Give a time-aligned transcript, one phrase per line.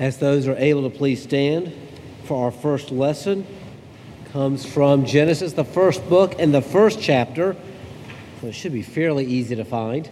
[0.00, 1.74] As those are able to please stand
[2.24, 3.46] for our first lesson
[4.32, 7.54] comes from Genesis, the first book and the first chapter.
[8.40, 10.08] So it should be fairly easy to find.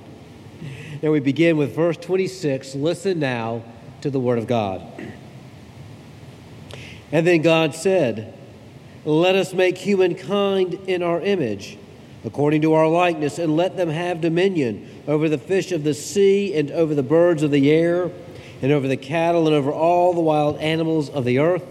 [1.01, 2.75] And we begin with verse 26.
[2.75, 3.63] Listen now
[4.03, 4.83] to the word of God.
[7.11, 8.37] And then God said,
[9.07, 11.79] Let us make humankind in our image,
[12.27, 16.55] according to our likeness, and let them have dominion over the fish of the sea,
[16.55, 18.11] and over the birds of the air,
[18.61, 21.65] and over the cattle, and over all the wild animals of the earth,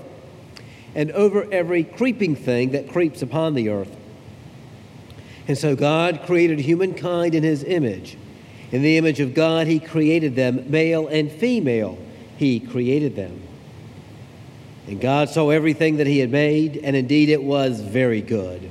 [0.95, 3.95] and over every creeping thing that creeps upon the earth.
[5.47, 8.17] And so God created humankind in his image.
[8.71, 11.97] In the image of God, he created them, male and female,
[12.38, 13.41] he created them.
[14.88, 18.69] And God saw everything that he had made, and indeed it was very good.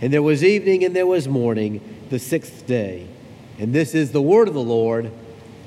[0.00, 3.06] And there was evening and there was morning, the sixth day.
[3.58, 5.12] And this is the word of the Lord.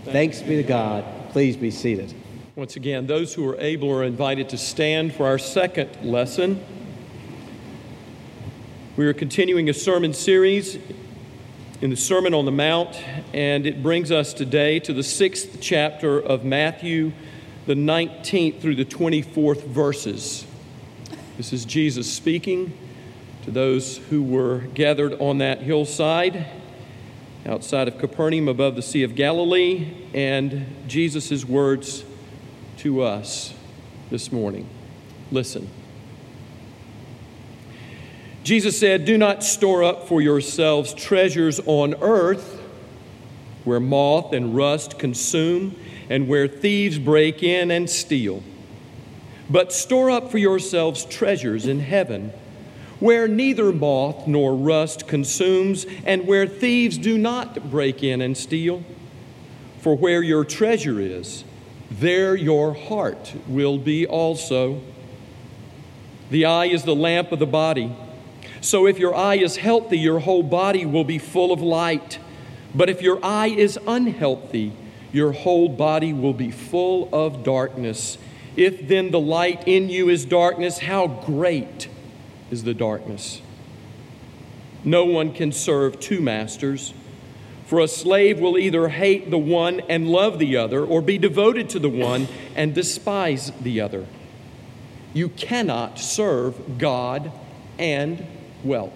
[0.04, 1.06] Thanks be to God.
[1.36, 2.14] Please be seated.
[2.56, 6.64] Once again, those who are able are invited to stand for our second lesson.
[8.96, 10.78] We are continuing a sermon series
[11.82, 12.98] in the Sermon on the Mount,
[13.34, 17.12] and it brings us today to the sixth chapter of Matthew,
[17.66, 20.46] the 19th through the 24th verses.
[21.36, 22.72] This is Jesus speaking
[23.44, 26.46] to those who were gathered on that hillside
[27.46, 32.04] outside of Capernaum above the Sea of Galilee, and Jesus' words
[32.78, 33.54] to us
[34.10, 34.68] this morning.
[35.32, 35.70] Listen.
[38.44, 42.62] Jesus said, Do not store up for yourselves treasures on earth
[43.64, 45.76] where moth and rust consume
[46.10, 48.44] and where thieves break in and steal.
[49.50, 52.32] But store up for yourselves treasures in heaven
[53.00, 58.84] where neither moth nor rust consumes and where thieves do not break in and steal.
[59.80, 61.44] For where your treasure is,
[61.92, 64.82] there your heart will be also.
[66.30, 67.96] The eye is the lamp of the body.
[68.62, 72.18] So if your eye is healthy, your whole body will be full of light.
[72.74, 74.74] But if your eye is unhealthy,
[75.12, 78.18] your whole body will be full of darkness.
[78.56, 81.88] If then the light in you is darkness, how great
[82.56, 83.42] is the darkness!
[84.86, 86.94] No one can serve two masters.
[87.66, 91.70] For a slave will either hate the one and love the other, or be devoted
[91.72, 94.06] to the one and despise the other.
[95.14, 97.32] You cannot serve God
[97.78, 98.26] and
[98.64, 98.94] wealth.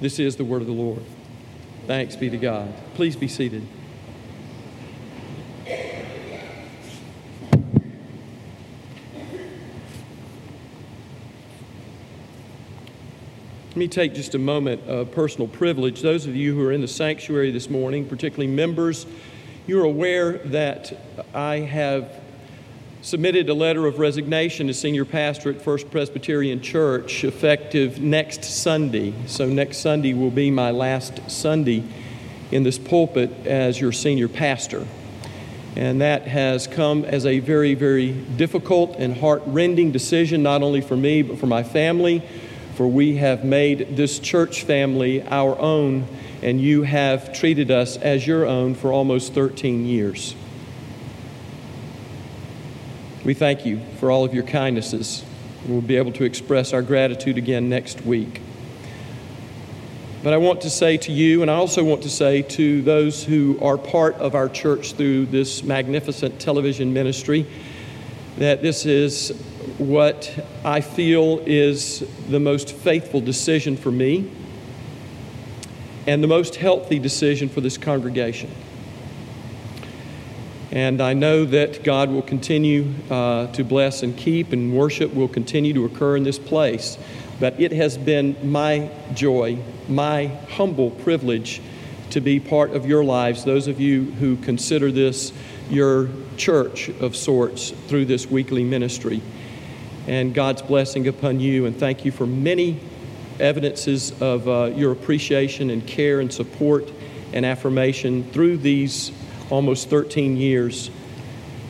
[0.00, 1.02] This is the word of the Lord.
[1.86, 2.74] Thanks be to God.
[2.94, 3.66] Please be seated.
[13.80, 16.02] Me take just a moment of personal privilege.
[16.02, 19.06] Those of you who are in the sanctuary this morning, particularly members,
[19.66, 20.92] you're aware that
[21.32, 22.20] I have
[23.00, 29.14] submitted a letter of resignation as senior pastor at First Presbyterian Church effective next Sunday.
[29.26, 31.82] So, next Sunday will be my last Sunday
[32.52, 34.86] in this pulpit as your senior pastor.
[35.74, 40.82] And that has come as a very, very difficult and heart rending decision, not only
[40.82, 42.22] for me, but for my family.
[42.80, 46.06] For we have made this church family our own,
[46.42, 50.34] and you have treated us as your own for almost 13 years.
[53.22, 55.22] We thank you for all of your kindnesses.
[55.66, 58.40] We'll be able to express our gratitude again next week.
[60.22, 63.22] But I want to say to you, and I also want to say to those
[63.22, 67.46] who are part of our church through this magnificent television ministry,
[68.38, 69.38] that this is
[69.80, 74.30] what I feel is the most faithful decision for me
[76.06, 78.50] and the most healthy decision for this congregation.
[80.70, 85.28] And I know that God will continue uh, to bless and keep, and worship will
[85.28, 86.98] continue to occur in this place.
[87.40, 91.62] But it has been my joy, my humble privilege
[92.10, 95.32] to be part of your lives, those of you who consider this
[95.70, 99.22] your church of sorts through this weekly ministry.
[100.10, 102.80] And God's blessing upon you, and thank you for many
[103.38, 106.90] evidences of uh, your appreciation and care and support
[107.32, 109.12] and affirmation through these
[109.50, 110.90] almost 13 years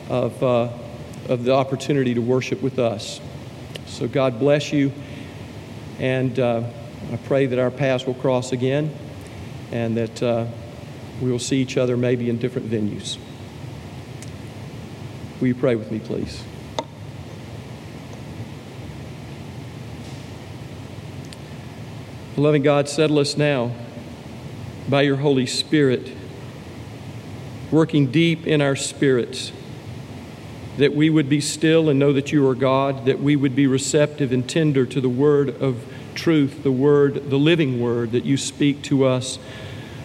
[0.09, 0.69] of, uh,
[1.29, 3.21] of the opportunity to worship with us.
[3.85, 4.91] So, God bless you.
[5.99, 6.63] And uh,
[7.11, 8.91] I pray that our paths will cross again
[9.71, 10.47] and that uh,
[11.21, 13.19] we will see each other maybe in different venues.
[15.39, 16.43] Will you pray with me, please?
[22.37, 23.71] Loving God, settle us now
[24.87, 26.13] by your Holy Spirit,
[27.69, 29.51] working deep in our spirits,
[30.77, 33.67] that we would be still and know that you are God, that we would be
[33.67, 35.85] receptive and tender to the word of
[36.15, 39.37] truth, the word, the living word that you speak to us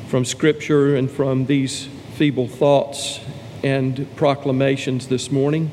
[0.08, 3.20] from Scripture and from these feeble thoughts
[3.62, 5.70] and proclamations this morning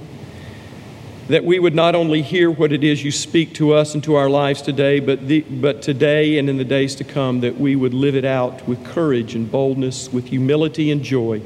[1.28, 4.16] that we would not only hear what it is you speak to us and to
[4.16, 7.76] our lives today, but, the, but today and in the days to come, that we
[7.76, 11.42] would live it out with courage and boldness, with humility and joy,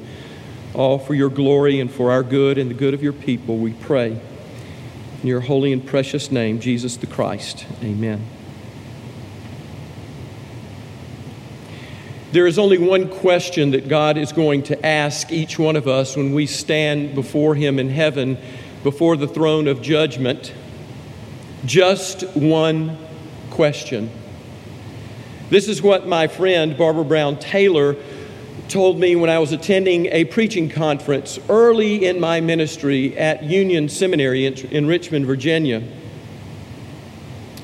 [0.73, 3.73] all for your glory and for our good and the good of your people, we
[3.73, 4.19] pray.
[5.21, 7.65] In your holy and precious name, Jesus the Christ.
[7.83, 8.25] Amen.
[12.31, 16.17] There is only one question that God is going to ask each one of us
[16.17, 18.37] when we stand before Him in heaven
[18.87, 20.53] before the throne of judgment
[21.65, 22.97] just one
[23.49, 24.09] question.
[25.49, 27.97] This is what my friend Barbara Brown Taylor
[28.69, 33.89] told me when I was attending a preaching conference early in my ministry at Union
[33.89, 35.83] Seminary in, Richmond, Virginia.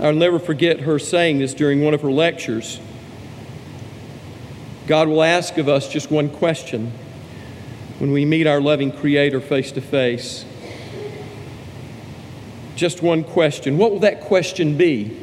[0.02, 2.82] I'll never forget her saying this during one of her lectures.
[4.88, 6.92] God will ask of us just one question
[8.00, 10.44] when we meet our loving Creator face to face
[12.76, 13.78] just one question.
[13.78, 15.18] What will that question be?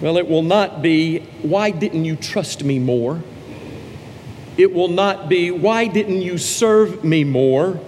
[0.00, 3.22] Well, it will not be, why didn't you trust me more?
[4.56, 7.80] It will not be, why didn't you serve me more?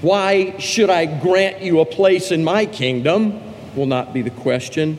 [0.00, 3.40] Why should I grant you a place in my kingdom?
[3.74, 4.98] Will not be the question.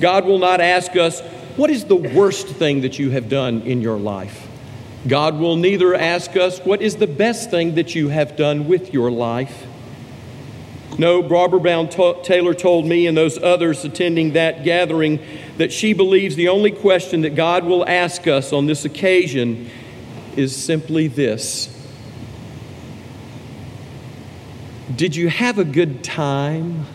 [0.00, 1.20] God will not ask us,
[1.56, 4.48] what is the worst thing that you have done in your life?
[5.06, 8.92] God will neither ask us, what is the best thing that you have done with
[8.92, 9.66] your life?
[10.98, 15.20] No, Barbara Brown Taylor told me and those others attending that gathering
[15.56, 19.70] that she believes the only question that God will ask us on this occasion
[20.36, 21.68] is simply this
[24.94, 26.86] Did you have a good time?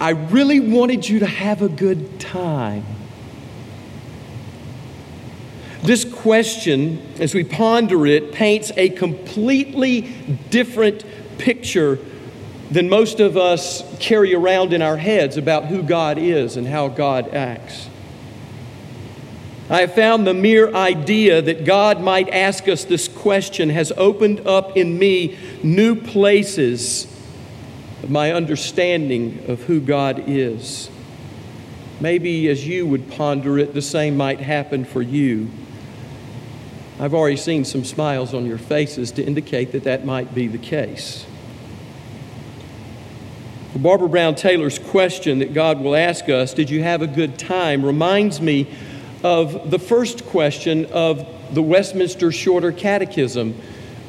[0.00, 2.84] I really wanted you to have a good time.
[5.82, 10.02] This question, as we ponder it, paints a completely
[10.50, 11.04] different
[11.38, 11.98] picture
[12.70, 16.88] than most of us carry around in our heads about who God is and how
[16.88, 17.88] God acts.
[19.70, 24.46] I have found the mere idea that God might ask us this question has opened
[24.46, 27.04] up in me new places
[28.02, 30.90] of my understanding of who God is.
[32.00, 35.50] Maybe as you would ponder it, the same might happen for you.
[37.00, 40.58] I've already seen some smiles on your faces to indicate that that might be the
[40.58, 41.24] case.
[43.76, 47.84] Barbara Brown Taylor's question that God will ask us, Did you have a good time?
[47.84, 48.66] reminds me
[49.22, 51.24] of the first question of
[51.54, 53.54] the Westminster Shorter Catechism.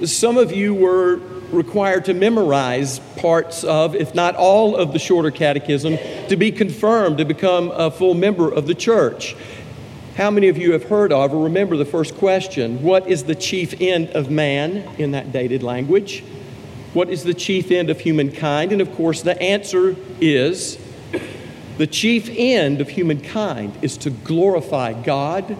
[0.05, 1.17] Some of you were
[1.51, 5.97] required to memorize parts of, if not all of the Shorter Catechism,
[6.29, 9.35] to be confirmed to become a full member of the church.
[10.19, 12.83] How many of you have heard of or remember the first question?
[12.83, 16.25] What is the chief end of man in that dated language?
[16.93, 18.73] What is the chief end of humankind?
[18.73, 20.77] And of course, the answer is
[21.77, 25.57] the chief end of humankind is to glorify God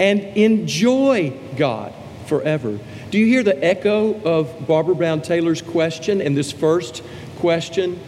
[0.00, 1.94] and enjoy God
[2.26, 2.80] forever.
[3.12, 7.00] Do you hear the echo of Barbara Brown Taylor's question and this first
[7.36, 8.00] question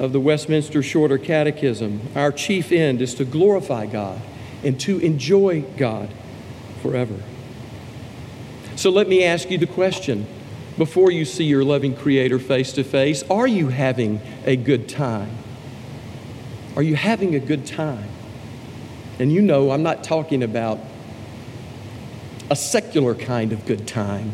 [0.00, 2.00] of the Westminster Shorter Catechism?
[2.16, 4.20] Our chief end is to glorify God
[4.64, 6.10] and to enjoy God
[6.82, 7.20] forever.
[8.76, 10.26] So let me ask you the question
[10.76, 13.22] before you see your loving Creator face to face?
[13.30, 15.30] Are you having a good time?
[16.76, 18.08] Are you having a good time?
[19.18, 20.80] And you know, I'm not talking about
[22.50, 24.32] a secular kind of good time,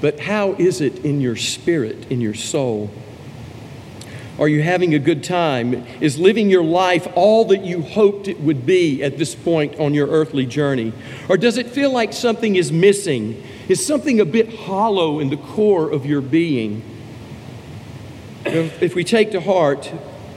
[0.00, 2.90] but how is it in your spirit, in your soul?
[4.40, 5.86] Are you having a good time?
[6.00, 9.94] Is living your life all that you hoped it would be at this point on
[9.94, 10.92] your earthly journey?
[11.28, 15.36] Or does it feel like something is missing is something a bit hollow in the
[15.36, 16.82] core of your being.
[18.44, 19.92] If we take to heart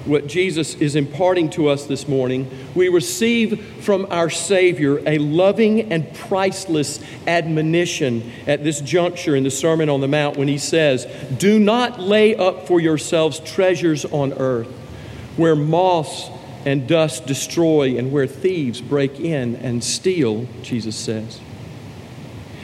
[0.05, 5.91] what Jesus is imparting to us this morning, we receive from our Savior a loving
[5.91, 11.05] and priceless admonition at this juncture in the Sermon on the Mount when he says,
[11.37, 14.67] Do not lay up for yourselves treasures on earth
[15.37, 16.29] where moths
[16.65, 21.39] and dust destroy and where thieves break in and steal, Jesus says.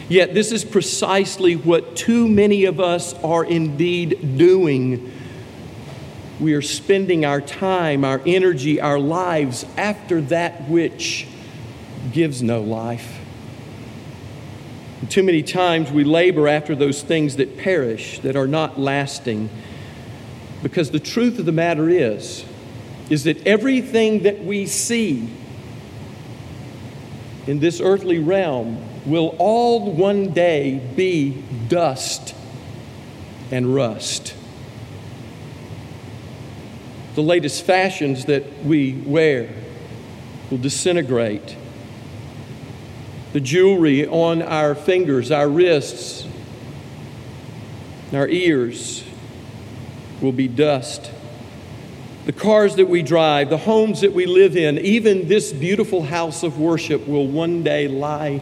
[0.08, 5.12] Yet, this is precisely what too many of us are indeed doing
[6.40, 11.28] we are spending our time, our energy, our lives after that which
[12.14, 13.20] gives no life.
[15.02, 19.50] And too many times we labor after those things that perish, that are not lasting.
[20.64, 22.46] Because the truth of the matter is,
[23.10, 25.30] is that everything that we see
[27.48, 32.36] in this earthly realm will all one day be dust
[33.52, 34.36] and rust
[37.20, 39.50] the latest fashions that we wear
[40.50, 41.58] will disintegrate.
[43.34, 46.26] The jewelry on our fingers, our wrists,
[48.14, 49.04] our ears
[50.22, 51.12] will be dust.
[52.26, 56.44] The cars that we drive, the homes that we live in, even this beautiful house
[56.44, 58.42] of worship will one day lie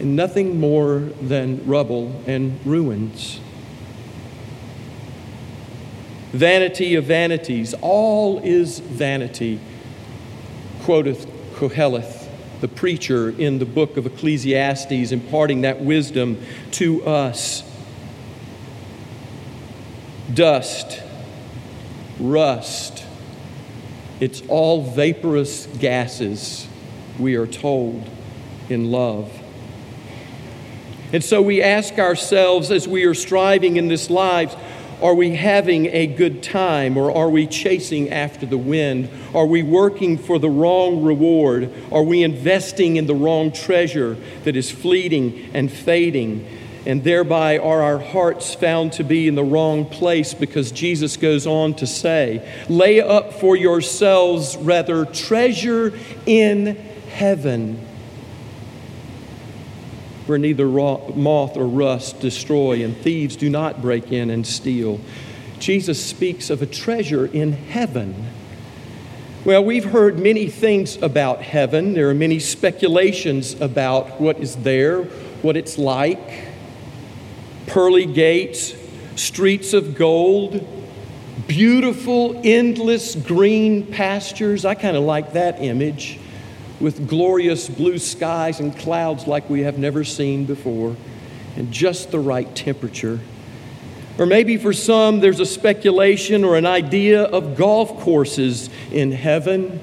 [0.00, 3.38] in nothing more than rubble and ruins.
[6.38, 9.58] Vanity of vanities, all is vanity,
[10.84, 12.28] quoteth Koheleth,
[12.60, 16.40] the preacher in the book of Ecclesiastes, imparting that wisdom
[16.70, 17.64] to us.
[20.32, 21.02] Dust,
[22.20, 23.04] rust,
[24.20, 26.68] it's all vaporous gases,
[27.18, 28.08] we are told
[28.68, 29.28] in love.
[31.12, 34.54] And so we ask ourselves as we are striving in this life
[35.00, 39.08] are we having a good time or are we chasing after the wind?
[39.34, 41.72] Are we working for the wrong reward?
[41.92, 46.46] Are we investing in the wrong treasure that is fleeting and fading?
[46.84, 51.46] And thereby are our hearts found to be in the wrong place because Jesus goes
[51.46, 55.92] on to say, Lay up for yourselves rather treasure
[56.26, 56.76] in
[57.10, 57.87] heaven
[60.28, 65.00] where neither moth or rust destroy and thieves do not break in and steal.
[65.58, 68.26] Jesus speaks of a treasure in heaven.
[69.44, 71.94] Well, we've heard many things about heaven.
[71.94, 75.04] There are many speculations about what is there,
[75.42, 76.44] what it's like.
[77.66, 78.74] Pearly gates,
[79.16, 80.66] streets of gold,
[81.46, 84.64] beautiful, endless green pastures.
[84.64, 86.18] I kind of like that image
[86.80, 90.96] with glorious blue skies and clouds like we have never seen before,
[91.56, 93.20] and just the right temperature.
[94.18, 99.80] Or maybe for some, there's a speculation or an idea of golf courses in heaven.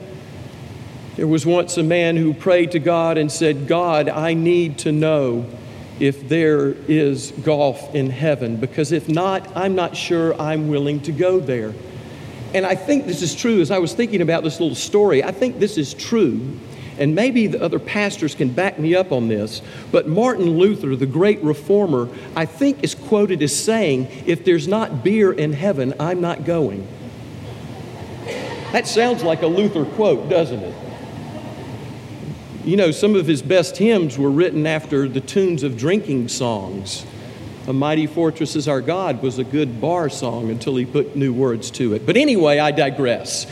[1.16, 4.92] There was once a man who prayed to God and said, God, I need to
[4.92, 5.46] know
[6.00, 11.14] if there is golf in heaven, because if not, I'm not sure I'm willing to
[11.14, 11.74] go there.
[12.54, 13.62] And I think this is true.
[13.62, 16.58] As I was thinking about this little story, I think this is true
[16.98, 19.62] and maybe the other pastors can back me up on this,
[19.92, 25.04] but Martin Luther, the great reformer, I think is quoted as saying, If there's not
[25.04, 26.88] beer in heaven, I'm not going.
[28.72, 30.76] That sounds like a Luther quote, doesn't it?
[32.66, 37.06] You know, some of his best hymns were written after the tunes of drinking songs.
[37.68, 41.34] A Mighty Fortress is Our God was a good bar song until he put new
[41.34, 42.06] words to it.
[42.06, 43.48] But anyway, I digress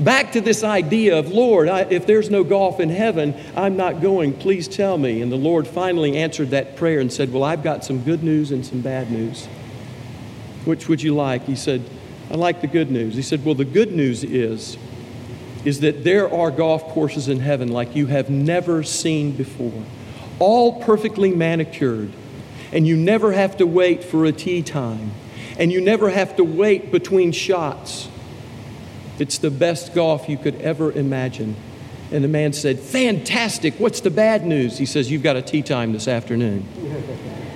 [0.00, 4.00] back to this idea of, Lord, I, if there's no golf in heaven, I'm not
[4.00, 4.32] going.
[4.32, 5.22] Please tell me.
[5.22, 8.50] And the Lord finally answered that prayer and said, Well, I've got some good news
[8.50, 9.46] and some bad news.
[10.64, 11.44] Which would you like?
[11.44, 11.82] He said,
[12.30, 13.14] I like the good news.
[13.14, 14.76] He said, Well, the good news is,
[15.64, 19.84] is that there are golf courses in heaven like you have never seen before,
[20.38, 22.12] all perfectly manicured,
[22.72, 25.12] and you never have to wait for a tee time,
[25.58, 28.09] and you never have to wait between shots
[29.20, 31.56] it's the best golf you could ever imagine.
[32.12, 33.74] And the man said, Fantastic.
[33.74, 34.78] What's the bad news?
[34.78, 36.66] He says, You've got a tee time this afternoon.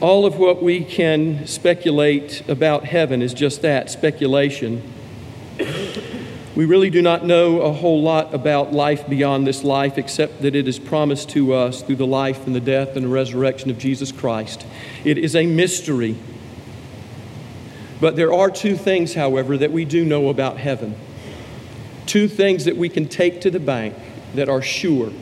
[0.00, 4.82] All of what we can speculate about heaven is just that speculation.
[6.56, 10.56] We really do not know a whole lot about life beyond this life, except that
[10.56, 13.78] it is promised to us through the life and the death and the resurrection of
[13.78, 14.66] Jesus Christ.
[15.04, 16.16] It is a mystery.
[18.00, 20.96] But there are two things, however, that we do know about heaven.
[22.06, 23.94] Two things that we can take to the bank
[24.34, 25.12] that are sure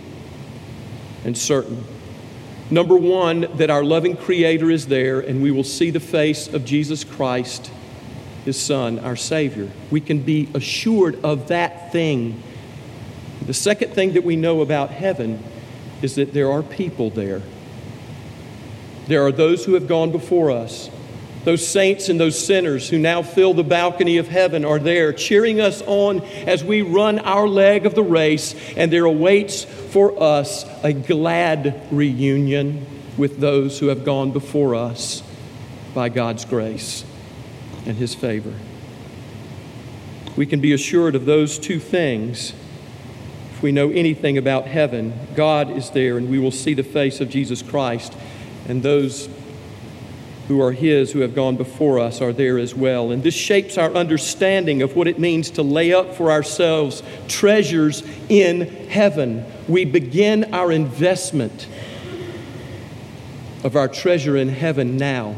[1.25, 1.85] and certain.
[2.71, 6.65] Number one, that our loving Creator is there and we will see the face of
[6.65, 7.71] Jesus Christ,
[8.45, 9.71] His Son, our Savior.
[9.91, 12.43] We can be assured of that thing.
[13.47, 15.43] The second thing that we know about heaven
[16.03, 17.43] is that there are people there.
[19.07, 20.91] There are those who have gone before us.
[21.49, 25.63] Those saints and those sinners who now fill the balcony of heaven are there, cheering
[25.63, 30.67] us on as we run our leg of the race, and there awaits for us
[30.85, 32.85] a glad reunion
[33.17, 35.23] with those who have gone before us
[35.95, 37.03] by God's grace
[37.87, 38.53] and His favor.
[40.37, 42.53] We can be assured of those two things.
[43.55, 47.23] If we know anything about heaven, God is there, and we will see the face
[47.23, 48.13] of Jesus Christ,
[48.69, 49.31] and those
[50.49, 53.11] who are His, who have gone before us, are there as well.
[53.11, 58.03] And this shapes our understanding of what it means to lay up for ourselves treasures
[58.31, 59.45] in heaven.
[59.69, 61.69] We begin our investment
[63.63, 65.37] of our treasure in heaven now.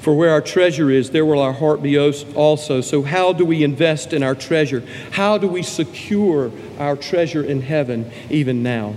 [0.00, 2.80] For where our treasure is, there will our heart be also.
[2.80, 4.82] So, how do we invest in our treasure?
[5.10, 8.94] How do we secure our treasure in heaven even now?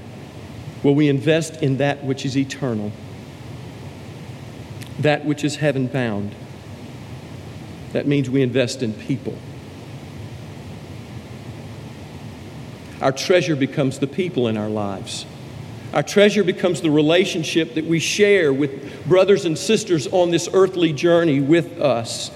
[0.83, 2.91] Well, we invest in that which is eternal
[5.03, 6.33] that which is heaven bound.
[7.91, 9.37] That means we invest in people.
[13.01, 15.25] Our treasure becomes the people in our lives.
[15.93, 20.91] Our treasure becomes the relationship that we share with brothers and sisters on this earthly
[20.91, 22.31] journey with us.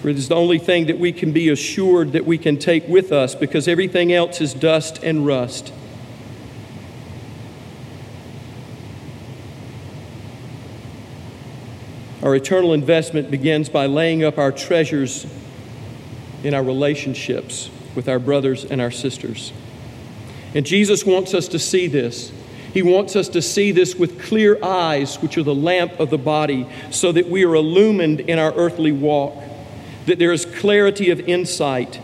[0.00, 2.86] For it is the only thing that we can be assured that we can take
[2.88, 5.72] with us because everything else is dust and rust.
[12.28, 15.26] Our eternal investment begins by laying up our treasures
[16.44, 19.50] in our relationships with our brothers and our sisters.
[20.54, 22.30] And Jesus wants us to see this.
[22.74, 26.18] He wants us to see this with clear eyes, which are the lamp of the
[26.18, 29.42] body, so that we are illumined in our earthly walk,
[30.04, 31.98] that there is clarity of insight,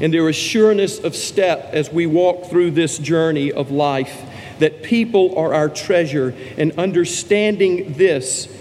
[0.00, 4.22] and there is sureness of step as we walk through this journey of life,
[4.58, 8.52] that people are our treasure, and understanding this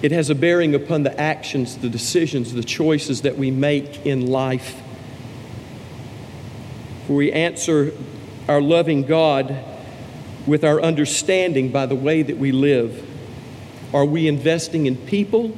[0.00, 4.26] it has a bearing upon the actions, the decisions, the choices that we make in
[4.28, 4.80] life.
[7.06, 7.92] For we answer
[8.48, 9.56] our loving God
[10.46, 13.04] with our understanding by the way that we live.
[13.92, 15.56] Are we investing in people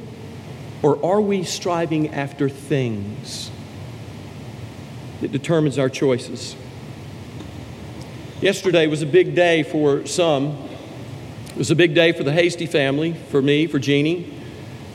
[0.81, 3.51] or are we striving after things?
[5.21, 6.55] It determines our choices.
[8.41, 10.70] Yesterday was a big day for some.
[11.51, 14.33] It was a big day for the Hasty family, for me, for Jeannie,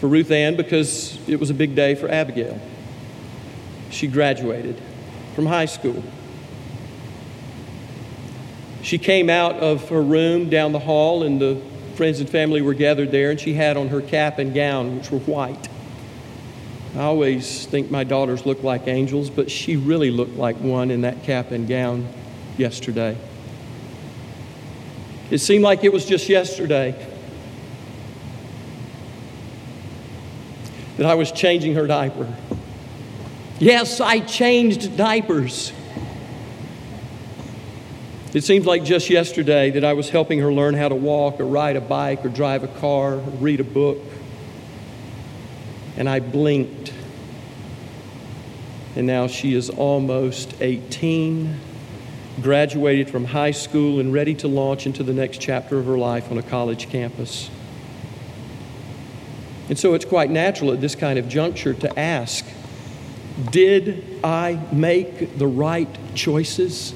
[0.00, 2.58] for Ruth Ann, because it was a big day for Abigail.
[3.90, 4.80] She graduated
[5.34, 6.02] from high school.
[8.82, 11.60] She came out of her room down the hall, and the
[11.94, 15.10] friends and family were gathered there, and she had on her cap and gown, which
[15.10, 15.68] were white.
[16.94, 21.02] I always think my daughters look like angels, but she really looked like one in
[21.02, 22.08] that cap and gown
[22.56, 23.18] yesterday.
[25.30, 26.94] It seemed like it was just yesterday
[30.96, 32.32] that I was changing her diaper.
[33.58, 35.72] Yes, I changed diapers.
[38.32, 41.46] It seems like just yesterday that I was helping her learn how to walk or
[41.46, 43.98] ride a bike or drive a car or read a book.
[45.96, 46.92] And I blinked.
[48.94, 51.58] And now she is almost 18
[52.42, 56.30] graduated from high school and ready to launch into the next chapter of her life
[56.30, 57.50] on a college campus.
[59.68, 62.44] And so it's quite natural at this kind of juncture to ask
[63.50, 66.94] Did I make the right choices?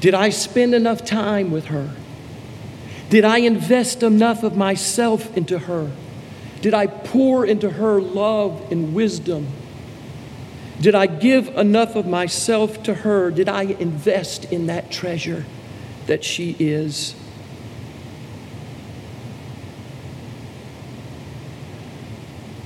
[0.00, 1.94] Did I spend enough time with her?
[3.10, 5.90] Did I invest enough of myself into her?
[6.62, 9.46] Did I pour into her love and wisdom?
[10.80, 13.30] Did I give enough of myself to her?
[13.30, 15.44] Did I invest in that treasure
[16.06, 17.14] that she is?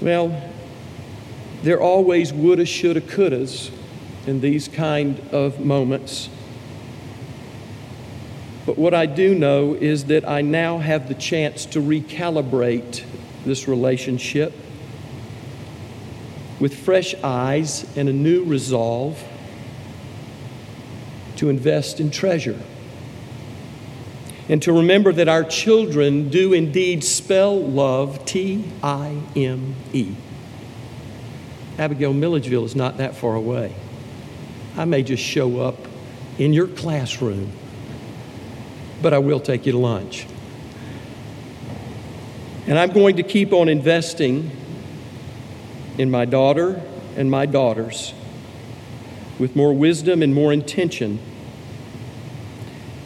[0.00, 0.50] Well,
[1.64, 3.72] there always woulda, shoulda, couldas
[4.28, 6.28] in these kind of moments.
[8.64, 13.04] But what I do know is that I now have the chance to recalibrate
[13.44, 14.52] this relationship
[16.60, 19.22] with fresh eyes and a new resolve
[21.36, 22.58] to invest in treasure.
[24.48, 30.14] And to remember that our children do indeed spell love T I M E.
[31.78, 33.74] Abigail Milledgeville is not that far away.
[34.76, 35.76] I may just show up
[36.38, 37.52] in your classroom,
[39.02, 40.26] but I will take you to lunch.
[42.66, 44.50] And I'm going to keep on investing
[45.98, 46.82] in my daughter
[47.16, 48.12] and my daughters
[49.38, 51.18] with more wisdom and more intention.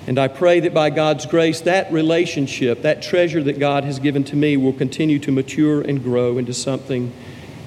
[0.06, 4.24] And I pray that by God's grace, that relationship, that treasure that God has given
[4.24, 7.12] to me, will continue to mature and grow into something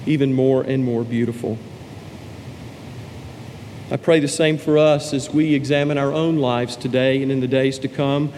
[0.05, 1.57] even more and more beautiful.
[3.91, 7.41] I pray the same for us as we examine our own lives today and in
[7.41, 8.31] the days to come.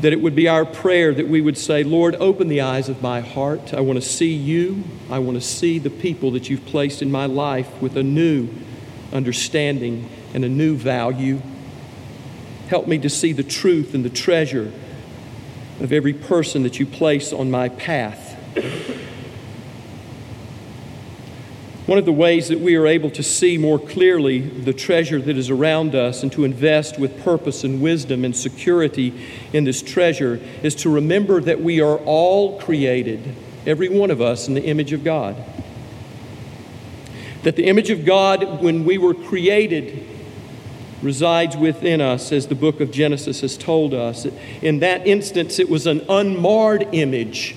[0.00, 3.00] That it would be our prayer that we would say, Lord, open the eyes of
[3.00, 3.72] my heart.
[3.72, 4.84] I want to see you.
[5.10, 8.48] I want to see the people that you've placed in my life with a new
[9.12, 11.40] understanding and a new value.
[12.68, 14.72] Help me to see the truth and the treasure
[15.80, 18.34] of every person that you place on my path.
[21.86, 25.36] One of the ways that we are able to see more clearly the treasure that
[25.36, 29.14] is around us and to invest with purpose and wisdom and security
[29.52, 34.48] in this treasure is to remember that we are all created, every one of us,
[34.48, 35.36] in the image of God.
[37.44, 40.08] That the image of God, when we were created,
[41.02, 44.26] resides within us, as the book of Genesis has told us.
[44.60, 47.54] In that instance, it was an unmarred image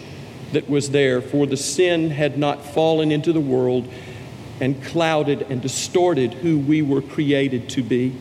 [0.51, 3.87] that was there, for the sin had not fallen into the world
[4.59, 8.15] and clouded and distorted who we were created to be.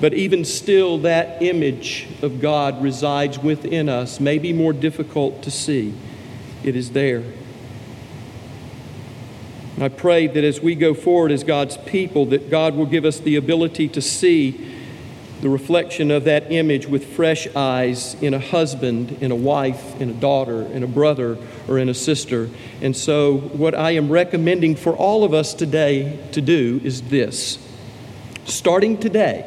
[0.00, 5.50] But even still, that image of God resides within us, may be more difficult to
[5.50, 5.94] see.
[6.64, 7.22] It is there.
[9.80, 13.18] I pray that as we go forward as God's people, that God will give us
[13.18, 14.81] the ability to see
[15.42, 20.08] the reflection of that image with fresh eyes in a husband, in a wife, in
[20.08, 22.48] a daughter, in a brother, or in a sister.
[22.80, 27.58] And so, what I am recommending for all of us today to do is this
[28.44, 29.44] starting today,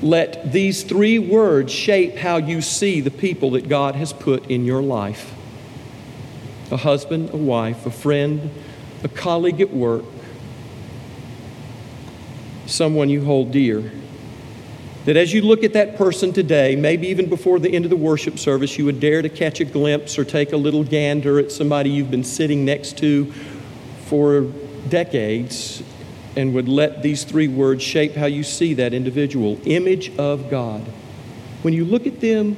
[0.00, 4.64] let these three words shape how you see the people that God has put in
[4.64, 5.34] your life
[6.70, 8.50] a husband, a wife, a friend,
[9.02, 10.04] a colleague at work,
[12.66, 13.92] someone you hold dear.
[15.04, 17.96] That as you look at that person today, maybe even before the end of the
[17.96, 21.52] worship service, you would dare to catch a glimpse or take a little gander at
[21.52, 23.30] somebody you've been sitting next to
[24.06, 24.42] for
[24.88, 25.82] decades
[26.36, 30.80] and would let these three words shape how you see that individual image of God.
[31.62, 32.56] When you look at them,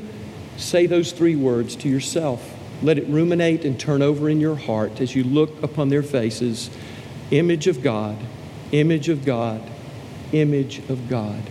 [0.57, 2.55] say those three words to yourself.
[2.83, 6.71] Let it ruminate and turn over in your heart as you look upon their faces.
[7.31, 8.17] Image of God,
[8.73, 9.63] image of God,
[10.33, 11.43] image of God.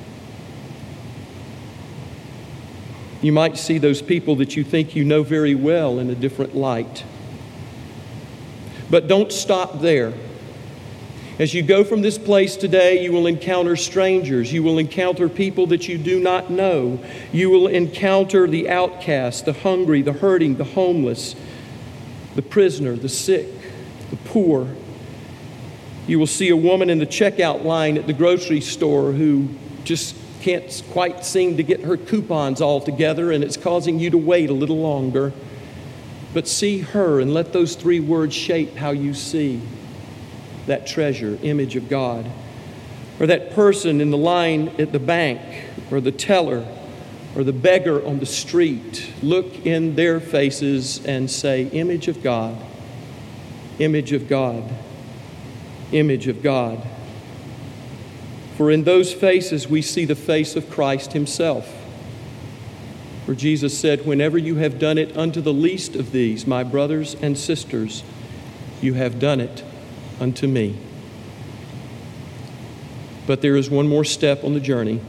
[3.26, 6.56] You might see those people that you think you know very well in a different
[6.56, 7.04] light.
[8.92, 10.14] But don't stop there.
[11.40, 14.54] As you go from this place today, you will encounter strangers.
[14.54, 17.04] You will encounter people that you do not know.
[17.32, 21.36] You will encounter the outcast, the hungry, the hurting, the homeless,
[22.36, 23.48] the prisoner, the sick,
[24.12, 24.68] the poor.
[26.06, 29.50] You will see a woman in the checkout line at the grocery store who
[29.84, 34.18] just can't quite seem to get her coupons all together and it's causing you to
[34.18, 35.34] wait a little longer.
[36.36, 39.60] But see her and let those three words shape how you see
[40.68, 42.30] that treasure, image of God.
[43.20, 45.42] Or that person in the line at the bank,
[45.90, 46.64] or the teller,
[47.36, 49.12] or the beggar on the street.
[49.24, 52.56] Look in their faces and say, Image of God,
[53.80, 54.64] image of God,
[55.92, 56.86] image of God.
[58.58, 61.72] For in those faces we see the face of Christ Himself.
[63.26, 67.16] For Jesus said, Whenever you have done it unto the least of these, my brothers
[67.16, 68.04] and sisters,
[68.82, 69.64] you have done it
[70.20, 70.78] unto me.
[73.28, 75.02] But there is one more step on the journey.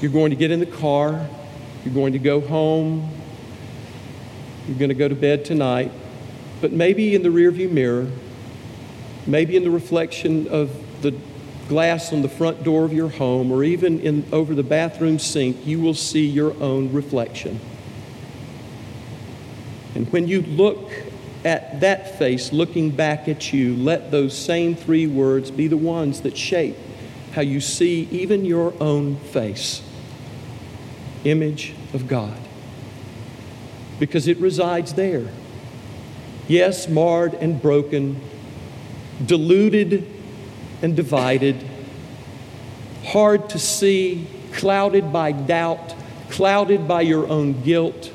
[0.00, 1.28] You're going to get in the car,
[1.84, 3.08] you're going to go home,
[4.66, 5.92] you're going to go to bed tonight,
[6.60, 8.08] but maybe in the rearview mirror,
[9.26, 10.70] maybe in the reflection of
[11.02, 11.14] the
[11.68, 15.66] glass on the front door of your home, or even in, over the bathroom sink,
[15.66, 17.60] you will see your own reflection.
[19.94, 20.90] And when you look
[21.44, 26.22] at that face looking back at you, let those same three words be the ones
[26.22, 26.76] that shape
[27.32, 29.82] how you see even your own face.
[31.24, 32.38] Image of God.
[33.98, 35.28] Because it resides there.
[36.48, 38.20] Yes, marred and broken,
[39.24, 40.17] deluded
[40.82, 41.56] and divided,
[43.04, 45.94] hard to see, clouded by doubt,
[46.30, 48.12] clouded by your own guilt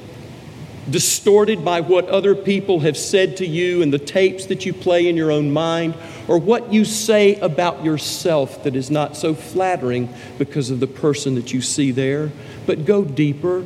[0.89, 5.08] distorted by what other people have said to you and the tapes that you play
[5.08, 5.95] in your own mind,
[6.28, 11.36] or what you say about yourself that is not so flattering because of the person
[11.36, 12.32] that you see there,
[12.65, 13.65] but go deeper.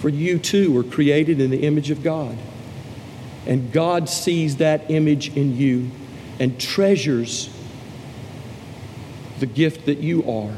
[0.00, 2.36] For you too were created in the image of God.
[3.46, 5.90] And God sees that image in you
[6.38, 7.50] and treasures
[9.40, 10.54] the gift that you are.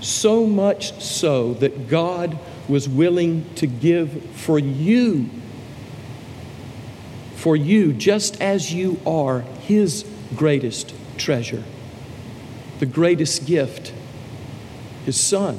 [0.00, 2.38] So much so that God
[2.68, 5.28] was willing to give for you,
[7.36, 10.04] for you, just as you are, His
[10.36, 11.62] greatest treasure,
[12.80, 13.92] the greatest gift,
[15.04, 15.58] His Son,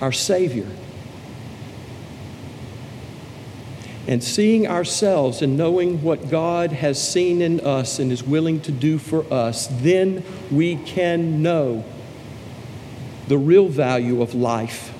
[0.00, 0.66] our Savior.
[4.06, 8.72] And seeing ourselves and knowing what God has seen in us and is willing to
[8.72, 11.84] do for us, then we can know
[13.26, 14.92] the real value of life.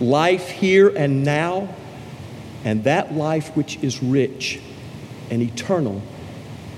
[0.00, 1.74] Life here and now,
[2.64, 4.60] and that life which is rich
[5.28, 6.00] and eternal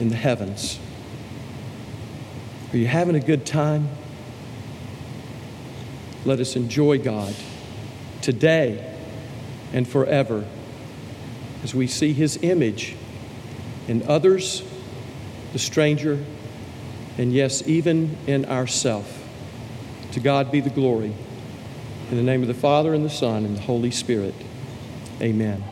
[0.01, 0.79] in the heavens.
[2.73, 3.91] Are you having a good time?
[6.25, 7.35] Let us enjoy God
[8.23, 8.95] today
[9.75, 10.47] and forever
[11.63, 12.97] as we see his image
[13.89, 14.63] in others,
[15.53, 16.23] the stranger,
[17.19, 19.19] and yes, even in ourself.
[20.13, 21.13] To God be the glory.
[22.11, 24.35] In the name of the Father, and the Son, and the Holy Spirit.
[25.21, 25.72] Amen.